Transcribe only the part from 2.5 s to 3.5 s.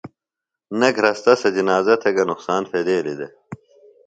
پھیدیلیۡ دےۡ